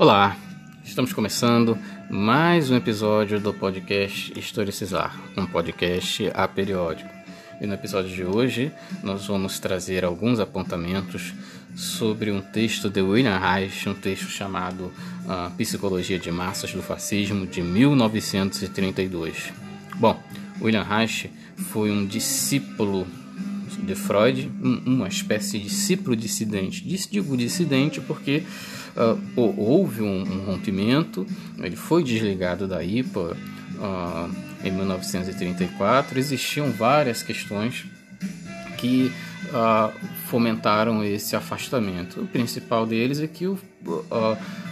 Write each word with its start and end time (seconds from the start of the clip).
Olá, 0.00 0.34
estamos 0.82 1.12
começando 1.12 1.76
mais 2.08 2.70
um 2.70 2.74
episódio 2.74 3.38
do 3.38 3.52
podcast 3.52 4.32
Historicizar, 4.34 5.14
um 5.36 5.44
podcast 5.44 6.30
aperiódico. 6.32 7.10
E 7.60 7.66
no 7.66 7.74
episódio 7.74 8.10
de 8.10 8.24
hoje 8.24 8.72
nós 9.02 9.26
vamos 9.26 9.58
trazer 9.58 10.02
alguns 10.02 10.40
apontamentos 10.40 11.34
sobre 11.76 12.30
um 12.30 12.40
texto 12.40 12.88
de 12.88 13.02
William 13.02 13.36
Reich, 13.36 13.90
um 13.90 13.94
texto 13.94 14.30
chamado 14.30 14.84
uh, 15.26 15.54
Psicologia 15.58 16.18
de 16.18 16.30
Massas 16.30 16.72
do 16.72 16.80
Fascismo, 16.80 17.46
de 17.46 17.60
1932. 17.60 19.52
Bom, 19.96 20.18
William 20.62 20.82
Reich 20.82 21.30
foi 21.56 21.90
um 21.90 22.06
discípulo 22.06 23.06
de 23.80 23.94
Freud, 23.94 24.50
uma 24.86 25.08
espécie 25.08 25.58
de 25.58 25.64
discípulo 25.64 26.14
dissidente. 26.14 26.84
Digo 26.86 27.36
dissidente 27.36 28.00
porque 28.00 28.42
uh, 28.96 29.18
houve 29.56 30.02
um, 30.02 30.22
um, 30.22 30.44
rompimento, 30.44 31.26
ele 31.58 31.76
foi 31.76 32.02
desligado 32.02 32.66
da 32.66 32.82
IPA 32.82 33.36
uh, 33.76 34.30
em 34.64 34.70
1934. 34.70 36.18
Existiam 36.18 36.70
várias 36.70 37.22
questões 37.22 37.86
que 38.78 39.12
uh, 39.46 39.92
fomentaram 40.26 41.02
esse 41.04 41.34
afastamento. 41.36 42.20
O 42.20 42.26
principal 42.26 42.86
deles 42.86 43.20
é 43.20 43.26
que 43.26 43.46
o 43.46 43.58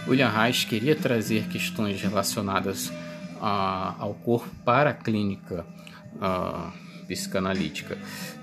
William 0.07 0.29
Reich 0.29 0.67
queria 0.67 0.95
trazer 0.95 1.47
questões 1.47 2.01
relacionadas 2.01 2.91
ao 3.39 4.13
corpo 4.15 4.49
para 4.65 4.89
a 4.89 4.93
clínica 4.93 5.65
psicanalítica. 7.09 7.97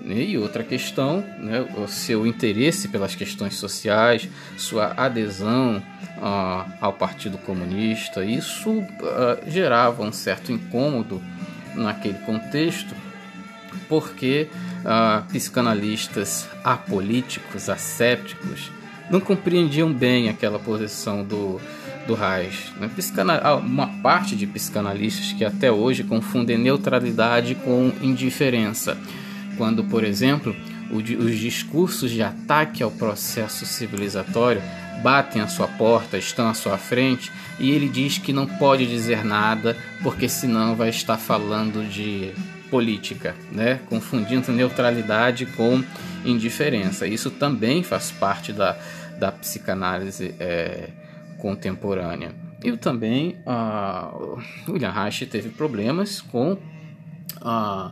E 0.05 0.37
outra 0.37 0.61
questão, 0.61 1.23
né, 1.39 1.65
o 1.77 1.87
seu 1.87 2.27
interesse 2.27 2.89
pelas 2.89 3.15
questões 3.15 3.55
sociais, 3.55 4.27
sua 4.57 4.93
adesão 4.97 5.81
uh, 6.17 6.71
ao 6.81 6.91
Partido 6.91 7.37
Comunista, 7.37 8.25
isso 8.25 8.69
uh, 8.69 8.85
gerava 9.47 10.03
um 10.03 10.11
certo 10.11 10.51
incômodo 10.51 11.23
naquele 11.73 12.19
contexto, 12.19 12.93
porque 13.87 14.49
uh, 14.81 15.25
psicanalistas 15.31 16.47
apolíticos, 16.63 17.69
assépticos, 17.69 18.69
não 19.09 19.21
compreendiam 19.21 19.93
bem 19.93 20.27
aquela 20.27 20.59
posição 20.59 21.23
do, 21.23 21.61
do 22.07 22.15
Reich. 22.15 22.73
Né? 22.79 22.89
Uma 23.63 23.87
parte 24.01 24.35
de 24.35 24.47
psicanalistas 24.47 25.33
que 25.33 25.43
até 25.43 25.71
hoje 25.71 26.03
confundem 26.03 26.57
neutralidade 26.57 27.53
com 27.53 27.91
indiferença. 28.01 28.97
Quando, 29.57 29.83
por 29.83 30.03
exemplo, 30.03 30.55
os 30.89 31.37
discursos 31.37 32.09
de 32.09 32.23
ataque 32.23 32.81
ao 32.81 32.89
processo 32.89 33.65
civilizatório 33.65 34.61
batem 35.03 35.41
à 35.41 35.47
sua 35.47 35.67
porta, 35.67 36.17
estão 36.17 36.49
à 36.49 36.53
sua 36.53 36.77
frente, 36.77 37.31
e 37.59 37.71
ele 37.71 37.87
diz 37.89 38.17
que 38.17 38.33
não 38.33 38.47
pode 38.47 38.87
dizer 38.87 39.23
nada, 39.23 39.77
porque 40.01 40.27
senão 40.27 40.75
vai 40.75 40.89
estar 40.89 41.17
falando 41.17 41.87
de 41.87 42.31
política, 42.69 43.35
né? 43.51 43.79
confundindo 43.89 44.51
neutralidade 44.51 45.45
com 45.45 45.83
indiferença. 46.25 47.05
Isso 47.05 47.29
também 47.29 47.83
faz 47.83 48.11
parte 48.11 48.51
da, 48.51 48.77
da 49.19 49.31
psicanálise 49.31 50.33
é, 50.39 50.89
contemporânea. 51.37 52.33
E 52.63 52.75
também 52.75 53.37
uh, 53.45 54.39
William 54.67 54.93
teve 55.29 55.49
problemas 55.49 56.21
com, 56.21 56.53
uh, 56.53 57.91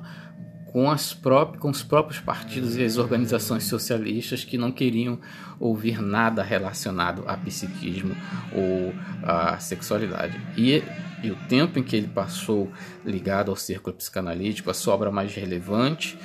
com, 0.65 0.89
as 0.89 1.13
com 1.59 1.69
os 1.69 1.83
próprios 1.83 2.19
partidos 2.19 2.75
e 2.75 2.83
as 2.83 2.97
organizações 2.97 3.65
socialistas 3.65 4.43
que 4.43 4.57
não 4.57 4.71
queriam 4.71 5.19
ouvir 5.59 6.01
nada 6.01 6.43
relacionado 6.43 7.23
a 7.27 7.37
psiquismo 7.37 8.15
ou 8.53 8.93
a 9.23 9.57
sexualidade. 9.59 10.39
E, 10.57 10.83
e 11.23 11.31
o 11.31 11.35
tempo 11.47 11.79
em 11.79 11.83
que 11.83 11.95
ele 11.95 12.07
passou 12.07 12.71
ligado 13.05 13.51
ao 13.51 13.55
círculo 13.55 13.95
psicanalítico, 13.95 14.69
a 14.69 14.73
sua 14.73 14.95
obra 14.95 15.11
mais 15.11 15.33
relevante, 15.33 16.17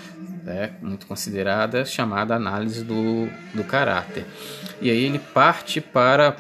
né, 0.43 0.73
muito 0.81 1.07
considerada, 1.07 1.85
chamada 1.85 2.35
Análise 2.35 2.83
do, 2.83 3.29
do 3.55 3.63
Caráter. 3.65 4.27
E 4.81 4.91
aí 4.91 5.05
ele 5.05 5.19
parte 5.19 5.81
para 5.81 6.37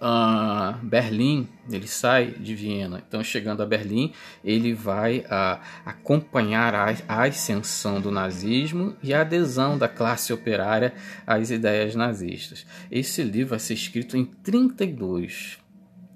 uh, 0.00 0.76
Berlim, 0.84 1.48
ele 1.70 1.86
sai 1.86 2.30
de 2.32 2.54
Viena, 2.54 3.02
então 3.06 3.22
chegando 3.22 3.62
a 3.62 3.66
Berlim, 3.66 4.12
ele 4.44 4.72
vai 4.72 5.20
uh, 5.20 5.60
acompanhar 5.84 6.74
a, 6.74 6.94
a, 7.08 7.24
ascensão 7.24 8.00
do 8.00 8.10
nazismo 8.10 8.96
e 9.02 9.12
a 9.12 9.22
adesão 9.22 9.76
da 9.76 9.88
classe 9.88 10.32
operária 10.32 10.94
às 11.26 11.50
ideias 11.50 11.94
nazistas. 11.94 12.66
Esse 12.90 13.22
livro 13.22 13.50
vai 13.50 13.58
ser 13.58 13.74
escrito 13.74 14.16
em 14.16 14.24
32, 14.24 15.58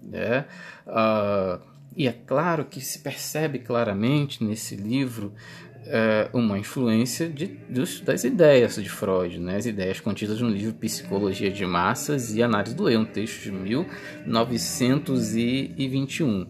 né? 0.02 0.46
Uh, 0.86 1.70
e 1.96 2.06
é 2.06 2.12
claro 2.12 2.64
que 2.64 2.80
se 2.80 3.00
percebe 3.00 3.58
claramente 3.58 4.44
nesse 4.44 4.76
livro 4.76 5.34
é, 5.90 6.30
uma 6.32 6.58
influência 6.58 7.28
de, 7.28 7.48
dos, 7.68 8.00
das 8.00 8.22
ideias 8.22 8.76
de 8.76 8.88
Freud, 8.88 9.40
né? 9.40 9.56
as 9.56 9.66
ideias 9.66 9.98
contidas 9.98 10.40
no 10.40 10.48
livro 10.48 10.72
Psicologia 10.74 11.50
de 11.50 11.66
Massas 11.66 12.32
e 12.34 12.42
Análise 12.42 12.76
do 12.76 12.88
Eu, 12.88 13.00
um 13.00 13.04
texto 13.04 13.42
de 13.42 13.50
1921. 13.50 16.46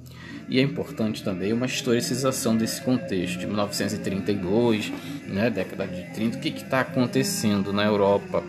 E 0.48 0.58
é 0.58 0.62
importante 0.62 1.24
também 1.24 1.52
uma 1.52 1.66
historicização 1.66 2.56
desse 2.56 2.80
contexto, 2.82 3.38
de 3.38 3.46
1932, 3.46 4.92
né, 5.28 5.48
década 5.48 5.86
de 5.86 6.12
30, 6.12 6.38
o 6.38 6.40
que 6.40 6.48
está 6.48 6.80
acontecendo 6.80 7.72
na 7.72 7.84
Europa, 7.84 8.42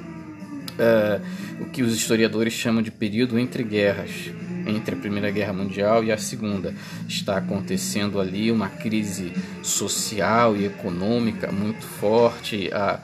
é, 0.80 1.22
o 1.62 1.66
que 1.66 1.84
os 1.84 1.96
historiadores 1.96 2.54
chamam 2.54 2.82
de 2.82 2.90
período 2.90 3.38
entre 3.38 3.62
guerras 3.64 4.32
entre 4.76 4.96
a 4.96 4.98
Primeira 4.98 5.30
Guerra 5.30 5.54
Mundial 5.54 6.04
e 6.04 6.12
a 6.12 6.18
Segunda. 6.18 6.74
Está 7.08 7.38
acontecendo 7.38 8.20
ali 8.20 8.52
uma 8.52 8.70
crise 8.70 9.34
social 9.62 10.56
e 10.56 10.66
econômica 10.66 11.52
muito 11.52 11.86
forte, 11.86 12.70
a, 12.74 13.00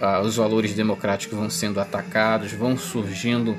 a, 0.00 0.20
os 0.20 0.36
valores 0.36 0.74
democráticos 0.74 1.36
vão 1.36 1.50
sendo 1.50 1.80
atacados, 1.80 2.52
vão 2.52 2.76
surgindo 2.76 3.52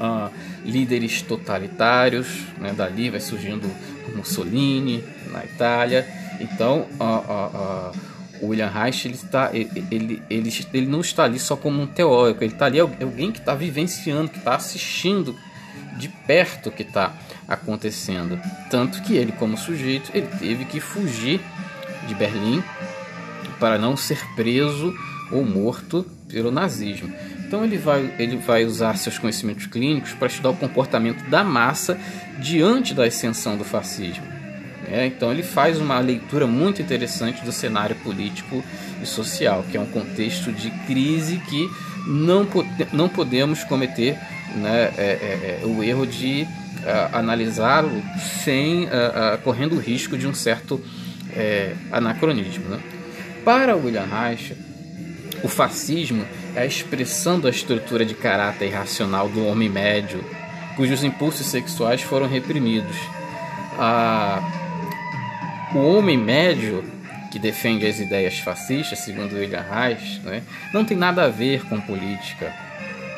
uh, 0.00 0.30
líderes 0.64 1.22
totalitários, 1.22 2.44
né? 2.58 2.72
dali 2.72 3.10
vai 3.10 3.20
surgindo 3.20 3.70
Mussolini 4.14 5.04
na 5.32 5.44
Itália. 5.44 6.06
Então, 6.40 6.86
uh, 6.98 7.92
William 8.42 8.68
Reich 8.68 9.06
ele, 9.06 9.14
está, 9.14 9.50
ele, 9.52 9.84
ele, 9.90 10.22
ele, 10.30 10.66
ele 10.72 10.86
não 10.86 11.00
está 11.00 11.24
ali 11.24 11.38
só 11.38 11.56
como 11.56 11.82
um 11.82 11.86
teórico, 11.86 12.42
ele 12.42 12.52
está 12.52 12.66
ali 12.66 12.80
alguém 12.80 13.30
que 13.30 13.38
está 13.38 13.54
vivenciando, 13.54 14.30
que 14.30 14.38
está 14.38 14.56
assistindo 14.56 15.36
de 16.00 16.08
perto 16.08 16.68
o 16.68 16.72
que 16.72 16.82
está 16.82 17.12
acontecendo. 17.46 18.40
Tanto 18.70 19.02
que 19.02 19.16
ele, 19.16 19.32
como 19.32 19.56
sujeito, 19.56 20.10
ele 20.14 20.26
teve 20.38 20.64
que 20.64 20.80
fugir 20.80 21.40
de 22.08 22.14
Berlim 22.14 22.62
para 23.58 23.78
não 23.78 23.96
ser 23.96 24.18
preso 24.34 24.94
ou 25.30 25.44
morto 25.44 26.04
pelo 26.28 26.50
nazismo. 26.50 27.12
Então 27.46 27.64
ele 27.64 27.76
vai, 27.76 28.14
ele 28.18 28.36
vai 28.36 28.64
usar 28.64 28.96
seus 28.96 29.18
conhecimentos 29.18 29.66
clínicos 29.66 30.12
para 30.12 30.28
estudar 30.28 30.50
o 30.50 30.56
comportamento 30.56 31.28
da 31.28 31.44
massa 31.44 31.98
diante 32.38 32.94
da 32.94 33.04
ascensão 33.04 33.56
do 33.56 33.64
fascismo. 33.64 34.24
É, 34.90 35.06
então 35.06 35.30
ele 35.30 35.42
faz 35.42 35.78
uma 35.78 36.00
leitura 36.00 36.46
muito 36.46 36.82
interessante 36.82 37.44
do 37.44 37.52
cenário 37.52 37.94
político 37.96 38.62
e 39.02 39.06
social, 39.06 39.64
que 39.70 39.76
é 39.76 39.80
um 39.80 39.86
contexto 39.86 40.52
de 40.52 40.70
crise 40.86 41.38
que 41.48 41.68
não, 42.06 42.46
não 42.92 43.08
podemos 43.08 43.62
cometer 43.64 44.18
né, 44.54 44.92
é, 44.96 45.02
é, 45.02 45.60
é, 45.62 45.66
o 45.66 45.82
erro 45.82 46.06
de 46.06 46.42
uh, 46.42 47.16
analisá-lo 47.16 48.02
sem 48.44 48.84
uh, 48.84 48.86
uh, 48.86 49.38
correndo 49.42 49.76
o 49.76 49.78
risco 49.78 50.16
de 50.16 50.26
um 50.26 50.34
certo 50.34 50.80
anacronismo. 51.92 52.68
Né? 52.68 52.80
Para 53.44 53.76
William 53.76 54.04
Reich, 54.04 54.52
o 55.44 55.48
fascismo 55.48 56.26
é 56.56 56.62
a 56.62 56.66
expressão 56.66 57.38
da 57.38 57.48
estrutura 57.48 58.04
de 58.04 58.14
caráter 58.14 58.66
irracional 58.66 59.28
do 59.28 59.46
homem 59.46 59.68
médio, 59.68 60.24
cujos 60.74 61.04
impulsos 61.04 61.46
sexuais 61.46 62.02
foram 62.02 62.26
reprimidos. 62.26 62.96
o 65.72 65.78
homem 65.78 66.18
médio 66.18 66.82
que 67.30 67.38
defende 67.38 67.86
as 67.86 68.00
ideias 68.00 68.40
fascistas, 68.40 68.98
segundo 68.98 69.36
William 69.36 69.62
Reich, 69.62 70.18
né, 70.24 70.42
não 70.74 70.84
tem 70.84 70.96
nada 70.96 71.26
a 71.26 71.28
ver 71.28 71.64
com 71.68 71.80
política 71.80 72.52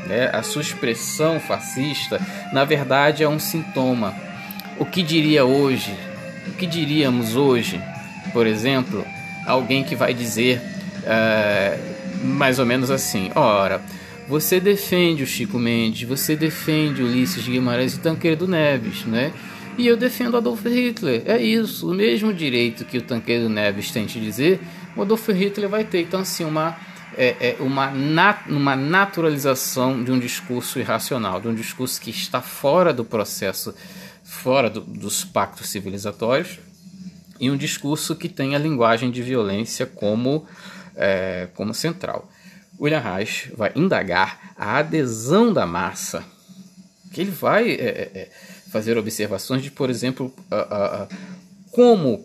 né? 0.07 0.31
A 0.33 0.43
sua 0.43 0.63
expressão 0.63 1.41
fascista, 1.41 2.21
na 2.53 2.65
verdade, 2.65 3.23
é 3.23 3.29
um 3.29 3.39
sintoma. 3.39 4.15
O 4.79 4.85
que 4.85 5.03
diria 5.03 5.45
hoje? 5.45 5.95
O 6.49 6.53
que 6.53 6.67
diríamos 6.67 7.37
hoje, 7.37 7.81
por 8.33 8.47
exemplo, 8.47 9.07
alguém 9.47 9.85
que 9.85 9.95
vai 9.95 10.13
dizer 10.13 10.61
é, 11.05 11.79
mais 12.23 12.59
ou 12.59 12.67
menos 12.67 12.91
assim: 12.91 13.31
ora, 13.35 13.81
você 14.29 14.61
defende 14.61 15.23
o 15.23 15.27
Chico 15.27 15.59
Mendes, 15.59 16.09
você 16.09 16.37
defende 16.37 17.03
Ulisses 17.03 17.47
Guimarães 17.47 17.95
e 17.95 18.01
Tancredo 18.01 18.49
Neves, 18.49 19.05
né? 19.05 19.33
E 19.77 19.87
eu 19.87 19.97
defendo 19.97 20.37
Adolf 20.37 20.65
Hitler. 20.65 21.23
É 21.25 21.41
isso, 21.41 21.91
o 21.91 21.95
mesmo 21.95 22.33
direito 22.33 22.85
que 22.85 22.99
o 22.99 23.03
Tanqueiro 23.03 23.49
Neves 23.49 23.91
tem 23.91 24.05
de 24.05 24.21
dizer, 24.21 24.61
o 24.95 25.03
Adolf 25.03 25.29
Hitler 25.29 25.69
vai 25.69 25.85
ter. 25.85 26.03
Então, 26.03 26.21
assim, 26.21 26.45
uma, 26.45 26.77
é, 27.17 27.37
é 27.41 27.57
uma, 27.61 27.91
nat 27.91 28.49
uma 28.49 28.77
naturalização 28.77 30.03
de 30.03 30.11
um 30.11 30.19
discurso 30.19 30.79
irracional, 30.79 31.41
de 31.41 31.49
um 31.49 31.55
discurso 31.55 32.01
que 32.01 32.11
está 32.11 32.41
fora 32.41 32.93
do 32.93 33.05
processo, 33.05 33.75
fora 34.23 34.71
do, 34.71 34.81
dos 34.81 35.25
pactos 35.25 35.69
civilizatórios, 35.69 36.59
e 37.39 37.51
um 37.51 37.57
discurso 37.57 38.15
que 38.15 38.29
tem 38.29 38.55
a 38.55 38.59
linguagem 38.59 39.11
de 39.11 39.23
violência 39.23 39.85
como, 39.87 40.47
é, 40.95 41.49
como 41.55 41.75
central. 41.75 42.31
William 42.81 43.01
Reich 43.01 43.53
vai 43.57 43.73
indagar 43.75 44.55
a 44.57 44.79
adesão 44.79 45.53
da 45.53 45.67
massa, 45.67 46.25
que 47.13 47.21
ele 47.21 47.31
vai 47.31 47.71
é, 47.71 47.75
é, 47.75 48.11
é 48.15 48.31
fazer 48.71 48.97
observações 48.97 49.63
de, 49.63 49.71
por 49.71 49.91
exemplo, 49.91 50.35
como 51.71 52.25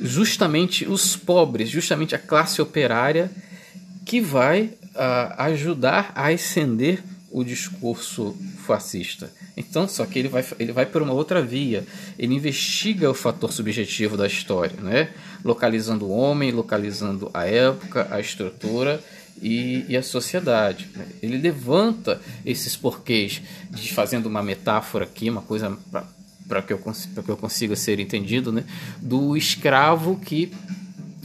justamente 0.00 0.86
os 0.86 1.16
pobres, 1.16 1.68
justamente 1.68 2.14
a 2.14 2.18
classe 2.18 2.62
operária, 2.62 3.30
que 4.04 4.20
vai 4.20 4.72
ajudar 5.38 6.12
a 6.14 6.28
ascender 6.28 7.02
o 7.30 7.44
discurso 7.44 8.36
fascista. 8.66 9.32
Então, 9.56 9.86
só 9.86 10.04
que 10.04 10.18
ele 10.18 10.28
vai, 10.28 10.44
ele 10.58 10.72
vai 10.72 10.84
por 10.84 11.00
uma 11.00 11.12
outra 11.12 11.40
via. 11.40 11.84
Ele 12.18 12.34
investiga 12.34 13.08
o 13.08 13.14
fator 13.14 13.52
subjetivo 13.52 14.16
da 14.16 14.26
história, 14.26 14.80
né? 14.80 15.10
localizando 15.44 16.06
o 16.06 16.10
homem, 16.10 16.50
localizando 16.50 17.30
a 17.32 17.46
época, 17.46 18.08
a 18.10 18.18
estrutura 18.18 19.02
e, 19.40 19.84
e 19.88 19.96
a 19.96 20.02
sociedade. 20.02 20.88
Né? 20.94 21.06
Ele 21.22 21.38
levanta 21.38 22.20
esses 22.44 22.74
porquês, 22.74 23.40
de, 23.70 23.92
fazendo 23.92 24.26
uma 24.26 24.42
metáfora 24.42 25.04
aqui, 25.04 25.30
uma 25.30 25.42
coisa 25.42 25.76
para 26.50 26.60
que, 26.60 26.72
eu, 26.72 26.78
que 26.78 27.30
eu 27.30 27.36
consiga 27.36 27.76
ser 27.76 28.00
entendido, 28.00 28.50
né? 28.50 28.64
do 29.00 29.36
escravo 29.36 30.16
que 30.16 30.52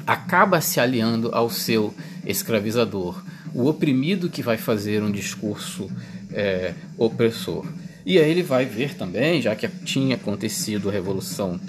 acaba 0.05 0.61
se 0.61 0.79
aliando 0.79 1.31
ao 1.33 1.49
seu 1.49 1.91
escravizador 2.23 3.23
o 3.51 3.67
oprimido 3.67 4.29
que 4.29 4.43
vai 4.43 4.57
fazer 4.57 5.01
um 5.01 5.09
discurso 5.09 5.89
é, 6.31 6.73
opressor. 6.97 7.65
E 8.05 8.19
aí 8.19 8.29
ele 8.29 8.43
vai 8.43 8.65
ver 8.65 8.93
também, 8.95 9.41
já 9.41 9.55
que 9.55 9.67
tinha 9.67 10.15
acontecido 10.15 10.89
a 10.89 10.91
revolução 10.91 11.59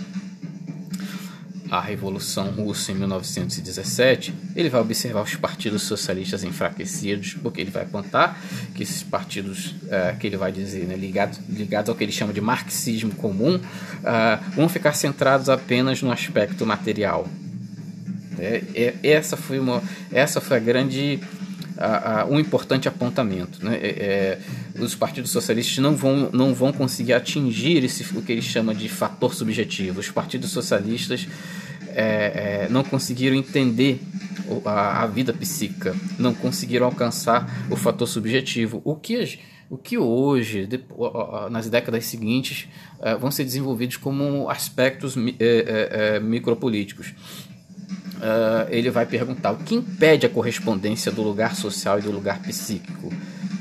a 1.70 1.80
Revolução 1.80 2.50
Russa 2.50 2.92
em 2.92 2.94
1917, 2.94 4.34
ele 4.54 4.68
vai 4.68 4.80
observar 4.80 5.22
os 5.22 5.34
partidos 5.34 5.82
socialistas 5.82 6.44
enfraquecidos, 6.44 7.34
porque 7.34 7.60
ele 7.60 7.70
vai 7.70 7.82
apontar 7.82 8.40
que 8.74 8.82
esses 8.82 9.02
partidos, 9.02 9.74
é, 9.88 10.14
que 10.18 10.26
ele 10.26 10.36
vai 10.36 10.52
dizer, 10.52 10.86
né, 10.86 10.96
ligados, 10.96 11.40
ligados 11.48 11.88
ao 11.88 11.94
que 11.94 12.04
ele 12.04 12.12
chama 12.12 12.32
de 12.32 12.40
marxismo 12.40 13.12
comum, 13.14 13.60
é, 14.04 14.38
vão 14.54 14.68
ficar 14.68 14.92
centrados 14.92 15.48
apenas 15.48 16.02
no 16.02 16.12
aspecto 16.12 16.64
material. 16.64 17.26
É, 18.38 18.62
é, 18.74 18.94
essa, 19.02 19.36
foi 19.36 19.58
uma, 19.58 19.82
essa 20.12 20.40
foi 20.40 20.58
a 20.58 20.60
grande 20.60 21.20
a, 21.78 22.22
a, 22.22 22.24
um 22.26 22.38
importante 22.38 22.88
apontamento. 22.88 23.64
Né? 23.64 23.76
É, 23.76 24.38
é, 24.76 24.82
os 24.82 24.94
partidos 24.94 25.30
socialistas 25.30 25.78
não 25.78 25.94
vão, 25.94 26.30
não 26.32 26.54
vão 26.54 26.72
conseguir 26.72 27.12
atingir 27.12 27.84
esse, 27.84 28.02
o 28.16 28.22
que 28.22 28.32
ele 28.32 28.42
chama 28.42 28.74
de 28.74 28.88
fator 28.88 29.34
subjetivo. 29.34 30.00
Os 30.00 30.10
partidos 30.10 30.50
socialistas 30.50 31.26
é, 31.88 32.64
é, 32.64 32.68
não 32.70 32.82
conseguiram 32.82 33.36
entender 33.36 34.00
a, 34.64 35.02
a, 35.02 35.06
vida 35.06 35.32
psíquica, 35.32 35.94
não 36.18 36.34
conseguiram 36.34 36.86
alcançar 36.86 37.66
o 37.70 37.76
fator 37.76 38.06
subjetivo. 38.06 38.80
O 38.84 38.94
que, 38.94 39.38
o 39.70 39.76
que 39.76 39.98
hoje, 39.98 40.68
nas 41.50 41.68
décadas 41.68 42.04
seguintes, 42.06 42.68
é, 43.00 43.16
vão 43.16 43.30
ser 43.30 43.44
desenvolvidos 43.44 43.96
como 43.96 44.48
aspectos 44.48 45.14
é, 45.38 46.20
micropolíticos 46.20 47.14
uh, 48.16 48.68
ele 48.70 48.90
vai 48.90 49.06
perguntar 49.06 49.52
o 49.52 49.56
que 49.56 49.74
impede 49.74 50.26
a 50.26 50.28
correspondência 50.28 51.10
do 51.12 51.22
lugar 51.22 51.54
social 51.54 51.98
e 51.98 52.02
do 52.02 52.10
lugar 52.10 52.40
psíquico. 52.40 53.12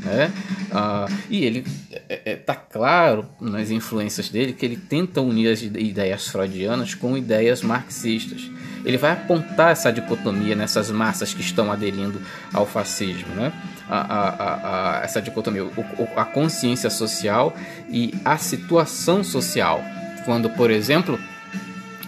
Né? 0.03 0.31
Uh, 0.71 1.11
e 1.29 1.43
ele 1.43 1.59
está 1.59 2.03
é, 2.09 2.21
é, 2.25 2.35
tá 2.35 2.53
claro 2.53 3.27
nas 3.41 3.71
influências 3.71 4.29
dele 4.29 4.53
que 4.53 4.63
ele 4.63 4.77
tenta 4.77 5.19
unir 5.19 5.51
as 5.51 5.61
ideias 5.61 6.27
freudianas 6.27 6.93
com 6.93 7.17
ideias 7.17 7.63
marxistas. 7.63 8.49
Ele 8.85 8.97
vai 8.97 9.13
apontar 9.13 9.71
essa 9.71 9.91
dicotomia 9.91 10.55
nessas 10.55 10.91
massas 10.91 11.33
que 11.33 11.41
estão 11.41 11.71
aderindo 11.71 12.21
ao 12.53 12.67
fascismo, 12.67 13.33
né? 13.33 13.51
a, 13.89 13.97
a, 13.97 14.99
a, 14.99 15.03
essa 15.03 15.21
dicotomia, 15.21 15.63
a 16.15 16.25
consciência 16.25 16.89
social 16.89 17.55
e 17.89 18.13
a 18.23 18.37
situação 18.37 19.23
social. 19.23 19.83
Quando, 20.23 20.49
por 20.51 20.71
exemplo, 20.71 21.19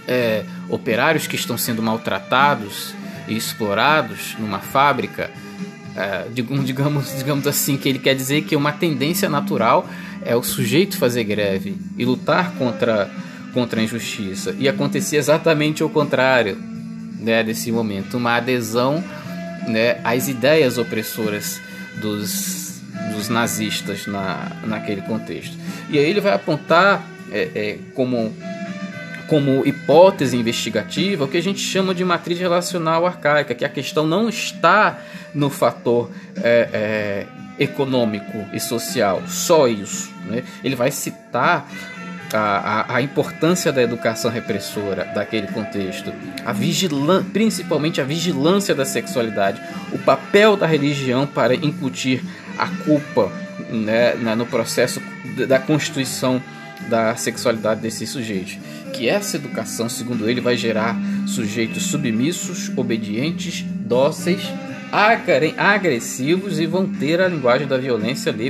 é, 0.07 0.43
operários 0.69 1.27
que 1.27 1.35
estão 1.35 1.57
sendo 1.57 1.81
maltratados 1.81 2.93
e 3.27 3.35
explorados 3.35 4.35
numa 4.39 4.59
fábrica, 4.59 5.29
é, 5.95 6.27
digamos, 6.33 7.15
digamos 7.17 7.47
assim, 7.47 7.77
que 7.77 7.89
ele 7.89 7.99
quer 7.99 8.15
dizer 8.15 8.43
que 8.43 8.55
uma 8.55 8.71
tendência 8.71 9.29
natural 9.29 9.87
é 10.23 10.35
o 10.35 10.43
sujeito 10.43 10.97
fazer 10.97 11.23
greve 11.23 11.77
e 11.97 12.05
lutar 12.05 12.51
contra, 12.53 13.09
contra 13.53 13.79
a 13.79 13.83
injustiça. 13.83 14.55
E 14.59 14.67
acontecia 14.67 15.19
exatamente 15.19 15.83
o 15.83 15.89
contrário 15.89 16.57
né, 17.19 17.43
momento, 17.71 18.17
uma 18.17 18.35
adesão 18.35 19.03
né, 19.67 19.99
às 20.03 20.27
ideias 20.27 20.77
opressoras 20.77 21.59
dos, 21.99 22.81
dos 23.13 23.29
nazistas 23.29 24.05
na, 24.07 24.51
naquele 24.63 25.01
contexto. 25.01 25.57
E 25.89 25.97
aí 25.97 26.05
ele 26.05 26.21
vai 26.21 26.33
apontar 26.33 27.05
é, 27.31 27.49
é, 27.55 27.77
como 27.93 28.33
como 29.27 29.65
hipótese 29.65 30.37
investigativa 30.37 31.25
o 31.25 31.27
que 31.27 31.37
a 31.37 31.43
gente 31.43 31.59
chama 31.59 31.93
de 31.93 32.03
matriz 32.03 32.39
relacional 32.39 33.05
arcaica, 33.05 33.53
que 33.53 33.65
a 33.65 33.69
questão 33.69 34.05
não 34.07 34.29
está 34.29 34.99
no 35.33 35.49
fator 35.49 36.09
é, 36.37 36.69
é, 36.73 37.27
econômico 37.59 38.45
e 38.53 38.59
social, 38.59 39.21
só 39.27 39.67
isso. 39.67 40.11
Né? 40.25 40.43
Ele 40.63 40.75
vai 40.75 40.91
citar 40.91 41.69
a, 42.33 42.37
a, 42.37 42.95
a, 42.95 43.01
importância 43.01 43.71
da 43.71 43.81
educação 43.81 44.29
repressora 44.29 45.05
daquele 45.05 45.47
contexto, 45.47 46.13
a 46.45 46.53
principalmente 47.31 48.01
a 48.01 48.03
vigilância 48.03 48.75
da 48.75 48.85
sexualidade, 48.85 49.61
o 49.91 49.97
papel 49.99 50.57
da 50.57 50.67
religião 50.67 51.25
para 51.25 51.55
incutir 51.55 52.21
a 52.57 52.67
culpa 52.83 53.31
né, 53.69 54.13
no 54.35 54.45
processo 54.45 55.01
da 55.47 55.59
constituição 55.59 56.41
da 56.89 57.15
sexualidade 57.15 57.81
desses 57.81 58.09
sujeitos. 58.09 58.57
Que 58.97 59.07
essa 59.07 59.37
educação, 59.37 59.87
segundo 59.87 60.27
ele, 60.27 60.41
vai 60.41 60.57
gerar 60.57 60.99
sujeitos 61.27 61.83
submissos, 61.83 62.71
obedientes, 62.75 63.63
dóceis, 63.63 64.41
agressivos 65.55 66.59
e 66.59 66.65
vão 66.65 66.87
ter 66.87 67.21
a 67.21 67.27
linguagem 67.27 67.67
da 67.67 67.77
violência 67.77 68.31
ali 68.31 68.49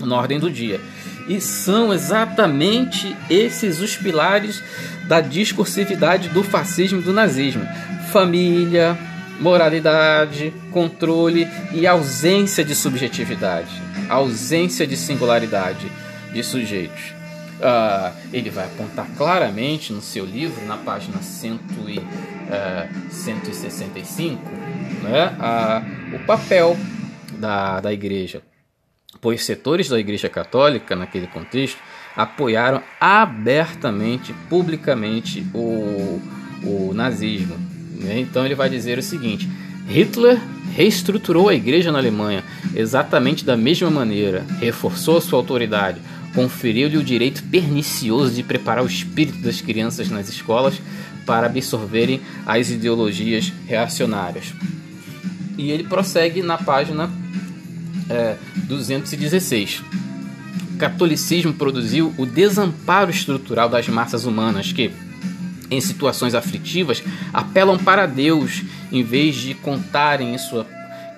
na 0.00 0.16
ordem 0.16 0.40
do 0.40 0.50
dia. 0.50 0.80
E 1.28 1.40
são 1.40 1.94
exatamente 1.94 3.14
esses 3.30 3.78
os 3.78 3.96
pilares 3.96 4.60
da 5.06 5.20
discursividade 5.20 6.28
do 6.30 6.42
fascismo 6.42 6.98
e 6.98 7.04
do 7.04 7.12
nazismo: 7.12 7.64
família, 8.10 8.98
moralidade, 9.38 10.52
controle 10.72 11.46
e 11.72 11.86
ausência 11.86 12.64
de 12.64 12.74
subjetividade, 12.74 13.80
ausência 14.08 14.84
de 14.88 14.96
singularidade 14.96 15.86
de 16.32 16.42
sujeitos. 16.42 17.21
Uh, 17.62 18.12
ele 18.32 18.50
vai 18.50 18.64
apontar 18.64 19.06
claramente 19.16 19.92
no 19.92 20.02
seu 20.02 20.24
livro, 20.24 20.66
na 20.66 20.76
página 20.76 21.22
100 21.22 21.60
e, 21.86 21.98
uh, 21.98 23.10
165, 23.10 24.42
né, 25.02 25.28
uh, 25.38 26.16
o 26.16 26.26
papel 26.26 26.76
da, 27.38 27.80
da 27.80 27.92
igreja. 27.92 28.42
Pois 29.20 29.44
setores 29.44 29.88
da 29.88 30.00
igreja 30.00 30.28
católica, 30.28 30.96
naquele 30.96 31.28
contexto, 31.28 31.78
apoiaram 32.16 32.82
abertamente, 33.00 34.34
publicamente, 34.48 35.46
o, 35.54 36.20
o 36.64 36.92
nazismo. 36.92 37.56
Né? 38.00 38.18
Então 38.18 38.44
ele 38.44 38.56
vai 38.56 38.68
dizer 38.68 38.98
o 38.98 39.02
seguinte: 39.02 39.48
Hitler 39.88 40.40
reestruturou 40.74 41.48
a 41.48 41.54
igreja 41.54 41.92
na 41.92 41.98
Alemanha 41.98 42.42
exatamente 42.74 43.44
da 43.44 43.56
mesma 43.56 43.90
maneira, 43.90 44.44
reforçou 44.58 45.20
sua 45.20 45.38
autoridade, 45.38 46.00
conferiu-lhe 46.34 46.96
o 46.96 47.04
direito 47.04 47.42
pernicioso 47.44 48.34
de 48.34 48.42
preparar 48.42 48.82
o 48.82 48.86
espírito 48.86 49.38
das 49.38 49.60
crianças 49.60 50.08
nas 50.08 50.28
escolas 50.28 50.80
para 51.26 51.46
absorverem 51.46 52.20
as 52.46 52.70
ideologias 52.70 53.52
reacionárias. 53.66 54.52
E 55.56 55.70
ele 55.70 55.84
prossegue 55.84 56.42
na 56.42 56.58
página 56.58 57.10
é, 58.08 58.36
216. 58.64 59.82
O 60.74 60.78
catolicismo 60.78 61.52
produziu 61.52 62.12
o 62.18 62.26
desamparo 62.26 63.10
estrutural 63.10 63.68
das 63.68 63.88
massas 63.88 64.24
humanas 64.24 64.72
que, 64.72 64.90
em 65.70 65.80
situações 65.80 66.34
aflitivas, 66.34 67.02
apelam 67.32 67.78
para 67.78 68.06
Deus 68.06 68.62
em 68.90 69.02
vez 69.02 69.36
de 69.36 69.54
contarem, 69.54 70.36
sua, 70.38 70.66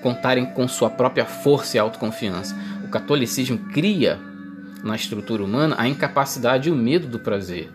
contarem 0.03 0.45
com 0.45 0.69
sua 0.69 0.91
própria 0.91 1.25
força 1.25 1.77
e 1.77 1.81
autoconfiança. 1.81 2.55
O 2.85 2.89
catolicismo 2.89 3.59
cria 3.73 4.19
na 4.85 4.95
estrutura 4.95 5.43
humana 5.43 5.75
a 5.79 5.89
incapacidade 5.89 6.69
e 6.69 6.73
o 6.73 6.77
medo 6.77 7.09
do 7.09 7.19
prazer, 7.19 7.71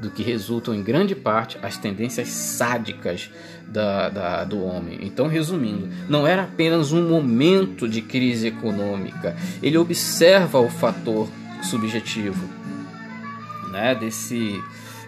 do 0.00 0.10
que 0.10 0.22
resultam 0.22 0.74
em 0.74 0.82
grande 0.82 1.14
parte 1.14 1.58
as 1.62 1.76
tendências 1.76 2.28
sádicas 2.28 3.30
da, 3.66 4.08
da, 4.08 4.44
do 4.44 4.62
homem. 4.62 4.98
Então, 5.02 5.28
resumindo, 5.28 5.88
não 6.08 6.26
era 6.26 6.42
apenas 6.42 6.92
um 6.92 7.08
momento 7.08 7.88
de 7.88 8.02
crise 8.02 8.48
econômica, 8.48 9.36
ele 9.62 9.78
observa 9.78 10.58
o 10.58 10.68
fator 10.68 11.28
subjetivo 11.62 12.48
né, 13.70 13.94
desse, 13.94 14.60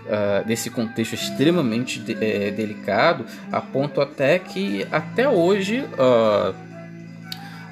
uh, 0.06 0.46
desse 0.46 0.70
contexto 0.70 1.14
extremamente 1.14 1.98
de, 1.98 2.12
é, 2.24 2.50
delicado, 2.50 3.26
a 3.50 3.60
ponto 3.60 4.00
até 4.00 4.38
que 4.38 4.86
até 4.90 5.28
hoje. 5.28 5.80
Uh, 5.80 6.71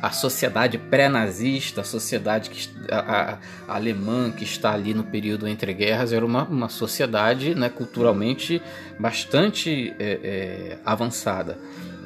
a 0.02 0.11
sociedade 0.11 0.78
pré-nazista, 0.78 1.83
a 1.83 1.85
sociedade 1.85 2.50
que, 2.50 2.69
a, 2.90 3.38
a, 3.69 3.75
alemã 3.75 4.30
que 4.30 4.45
está 4.45 4.73
ali 4.73 4.95
no 4.95 5.04
período 5.04 5.47
entre 5.47 5.73
guerras, 5.75 6.12
era 6.12 6.25
uma, 6.25 6.45
uma 6.45 6.69
sociedade 6.69 7.54
né, 7.54 7.69
culturalmente 7.69 8.62
bastante 8.99 9.95
é, 9.99 10.21
é, 10.23 10.78
avançada. 10.85 11.59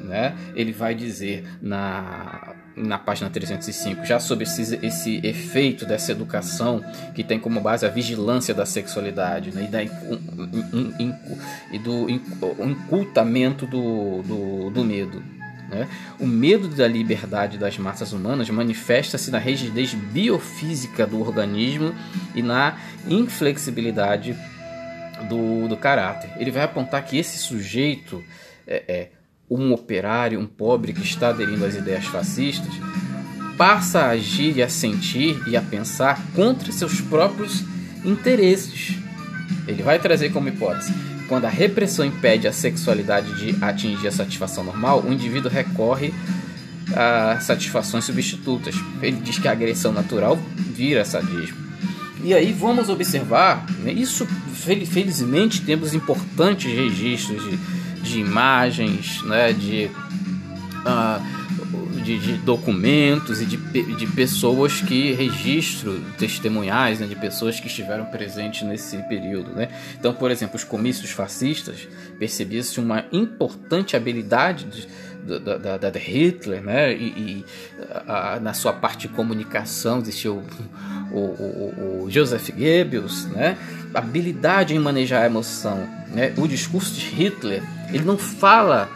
Né? 0.03 0.35
Ele 0.55 0.71
vai 0.71 0.93
dizer 0.93 1.45
na, 1.61 2.53
na 2.75 2.97
página 2.97 3.29
305, 3.29 4.05
já 4.05 4.19
sobre 4.19 4.43
esse, 4.43 4.79
esse 4.85 5.25
efeito 5.25 5.85
dessa 5.85 6.11
educação 6.11 6.83
que 7.13 7.23
tem 7.23 7.39
como 7.39 7.61
base 7.61 7.85
a 7.85 7.89
vigilância 7.89 8.53
da 8.53 8.65
sexualidade 8.65 9.51
né? 9.51 9.63
e, 9.63 9.67
da, 9.67 9.83
e 11.71 11.79
do 11.79 12.09
incultamento 12.09 13.65
do, 13.65 14.21
do, 14.21 14.69
do 14.69 14.83
medo. 14.83 15.34
Né? 15.69 15.87
O 16.19 16.27
medo 16.27 16.67
da 16.67 16.87
liberdade 16.87 17.57
das 17.57 17.77
massas 17.77 18.13
humanas 18.13 18.49
manifesta-se 18.49 19.31
na 19.31 19.39
rigidez 19.39 19.93
biofísica 19.93 21.05
do 21.05 21.19
organismo 21.19 21.93
e 22.33 22.41
na 22.41 22.77
inflexibilidade 23.07 24.37
do, 25.27 25.67
do 25.67 25.77
caráter. 25.77 26.29
Ele 26.37 26.51
vai 26.51 26.63
apontar 26.63 27.03
que 27.03 27.17
esse 27.17 27.37
sujeito 27.37 28.23
é, 28.67 28.83
é 28.87 29.09
um 29.49 29.73
operário, 29.73 30.39
um 30.39 30.47
pobre 30.47 30.93
que 30.93 31.03
está 31.03 31.29
aderindo 31.29 31.65
às 31.65 31.75
ideias 31.75 32.05
fascistas, 32.05 32.73
passa 33.57 34.01
a 34.01 34.09
agir 34.09 34.57
e 34.57 34.63
a 34.63 34.69
sentir 34.69 35.41
e 35.47 35.55
a 35.55 35.61
pensar 35.61 36.21
contra 36.35 36.71
seus 36.71 36.99
próprios 37.01 37.63
interesses. 38.03 38.97
Ele 39.67 39.81
vai 39.81 39.97
trazer 39.97 40.31
como 40.31 40.49
hipótese 40.49 41.14
quando 41.27 41.45
a 41.45 41.49
repressão 41.49 42.05
impede 42.05 42.47
a 42.47 42.53
sexualidade 42.53 43.33
de 43.39 43.63
atingir 43.63 44.07
a 44.07 44.11
satisfação 44.11 44.63
normal, 44.63 45.03
o 45.03 45.11
indivíduo 45.11 45.49
recorre 45.51 46.13
a 46.95 47.39
satisfações 47.39 48.05
substitutas. 48.05 48.75
Ele 49.01 49.17
diz 49.17 49.39
que 49.39 49.47
a 49.47 49.51
agressão 49.51 49.91
natural 49.91 50.37
vira 50.55 51.03
sadismo. 51.03 51.65
E 52.23 52.33
aí 52.33 52.51
vamos 52.51 52.89
observar, 52.89 53.65
né, 53.79 53.91
isso 53.91 54.25
felizmente 54.53 55.61
temos 55.61 55.93
importantes 55.93 56.73
registros 56.73 57.43
de, 57.43 57.57
de 58.01 58.19
imagens, 58.19 59.21
né, 59.23 59.53
de 59.53 59.91
uh, 60.85 61.34
de, 62.05 62.19
de 62.19 62.33
documentos 62.37 63.41
e 63.41 63.45
de, 63.45 63.57
de 63.57 64.07
pessoas 64.07 64.79
que 64.79 65.11
registro 65.13 65.99
testemunhais 66.19 66.99
né, 66.99 67.07
de 67.07 67.15
pessoas 67.15 67.59
que 67.59 67.65
estiveram 67.65 68.05
presentes 68.05 68.61
nesse 68.61 68.97
período. 69.09 69.51
Né? 69.51 69.69
Então, 69.99 70.13
por 70.13 70.29
exemplo, 70.29 70.55
os 70.55 70.63
comícios 70.63 71.09
fascistas 71.09 71.87
percebia-se 72.19 72.79
uma 72.79 73.05
importante 73.11 73.95
habilidade 73.95 74.65
de, 74.65 74.87
da, 75.39 75.57
da, 75.57 75.89
da, 75.89 75.99
Hitler, 75.99 76.61
né? 76.61 76.93
E, 76.93 77.07
e 77.07 77.45
a, 78.07 78.39
na 78.39 78.53
sua 78.53 78.71
parte 78.71 79.07
de 79.07 79.13
comunicação 79.15 79.97
existia 79.97 80.31
o, 80.31 80.43
o, 81.11 81.17
o, 81.17 82.03
o, 82.03 82.11
Joseph 82.11 82.51
Goebbels, 82.51 83.25
né? 83.31 83.57
Habilidade 83.91 84.75
em 84.75 84.79
manejar 84.79 85.23
a 85.23 85.25
emoção, 85.25 85.89
né? 86.13 86.31
O 86.37 86.47
discurso 86.47 86.93
de 86.93 87.07
Hitler, 87.07 87.63
ele 87.91 88.03
não 88.03 88.19
fala 88.19 88.87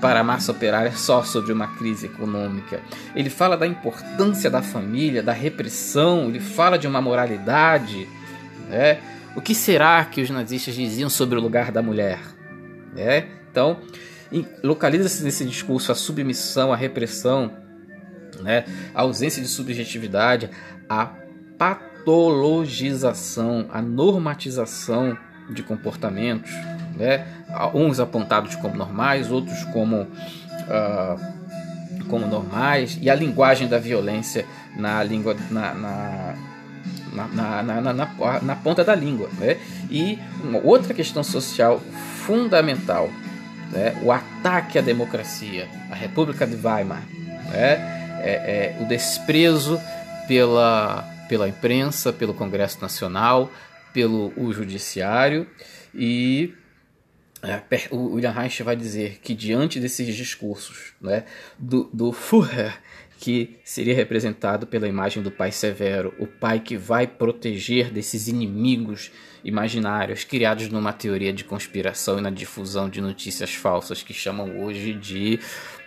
para 0.00 0.20
a 0.20 0.24
massa 0.24 0.52
operária 0.52 0.92
só 0.92 1.22
sobre 1.22 1.52
uma 1.52 1.76
crise 1.76 2.06
econômica. 2.06 2.80
Ele 3.14 3.30
fala 3.30 3.56
da 3.56 3.66
importância 3.66 4.48
da 4.48 4.62
família, 4.62 5.22
da 5.22 5.32
repressão, 5.32 6.28
ele 6.28 6.40
fala 6.40 6.78
de 6.78 6.86
uma 6.86 7.02
moralidade. 7.02 8.08
Né? 8.68 9.00
O 9.34 9.40
que 9.40 9.54
será 9.54 10.04
que 10.04 10.20
os 10.20 10.30
nazistas 10.30 10.74
diziam 10.74 11.10
sobre 11.10 11.38
o 11.38 11.42
lugar 11.42 11.72
da 11.72 11.82
mulher? 11.82 12.20
Né? 12.94 13.26
Então, 13.50 13.80
localiza-se 14.62 15.24
nesse 15.24 15.44
discurso 15.44 15.90
a 15.90 15.94
submissão, 15.94 16.72
a 16.72 16.76
repressão, 16.76 17.52
né? 18.40 18.64
a 18.94 19.02
ausência 19.02 19.42
de 19.42 19.48
subjetividade, 19.48 20.48
a 20.88 21.10
patologização, 21.58 23.66
a 23.70 23.82
normatização 23.82 25.18
de 25.50 25.62
comportamentos, 25.62 26.50
né? 26.96 27.26
uns 27.74 28.00
apontados 28.00 28.56
como 28.56 28.76
normais, 28.76 29.30
outros 29.30 29.64
como, 29.64 30.02
uh, 30.02 32.06
como 32.08 32.26
normais, 32.26 32.98
e 33.00 33.08
a 33.08 33.14
linguagem 33.14 33.68
da 33.68 33.78
violência 33.78 34.44
na 34.76 35.02
língua 35.02 35.36
na, 35.50 35.74
na 35.74 36.34
na, 37.12 37.62
na, 37.62 37.80
na, 37.80 37.92
na, 37.92 38.40
na 38.42 38.56
ponta 38.56 38.84
da 38.84 38.94
língua. 38.94 39.28
Né? 39.38 39.56
E 39.90 40.18
uma 40.42 40.60
outra 40.62 40.94
questão 40.94 41.24
social 41.24 41.80
fundamental, 42.26 43.08
né? 43.72 43.98
o 44.02 44.12
ataque 44.12 44.78
à 44.78 44.82
democracia, 44.82 45.68
a 45.90 45.94
República 45.94 46.46
de 46.46 46.54
Weimar, 46.54 47.02
né? 47.50 47.98
é, 48.20 48.30
é, 48.30 48.76
o 48.80 48.86
desprezo 48.86 49.80
pela, 50.26 51.02
pela 51.28 51.48
imprensa, 51.48 52.12
pelo 52.12 52.34
Congresso 52.34 52.80
Nacional, 52.80 53.50
pelo 53.92 54.32
o 54.36 54.52
Judiciário 54.52 55.46
e 55.94 56.54
o 57.90 58.14
William 58.14 58.32
Reich 58.32 58.62
vai 58.62 58.74
dizer 58.74 59.18
que 59.22 59.34
diante 59.34 59.78
desses 59.78 60.14
discursos 60.14 60.92
né, 61.00 61.24
do, 61.58 61.88
do 61.92 62.12
Führer, 62.12 62.80
que 63.18 63.58
seria 63.64 63.94
representado 63.94 64.66
pela 64.66 64.88
imagem 64.88 65.22
do 65.22 65.30
pai 65.30 65.50
severo, 65.50 66.14
o 66.18 66.26
pai 66.26 66.60
que 66.60 66.76
vai 66.76 67.06
proteger 67.06 67.90
desses 67.90 68.28
inimigos 68.28 69.10
imaginários 69.44 70.24
criados 70.24 70.68
numa 70.68 70.92
teoria 70.92 71.32
de 71.32 71.44
conspiração 71.44 72.18
e 72.18 72.20
na 72.20 72.30
difusão 72.30 72.88
de 72.88 73.00
notícias 73.00 73.54
falsas 73.54 74.02
que 74.02 74.14
chamam 74.14 74.60
hoje 74.60 74.94
de, 74.94 75.40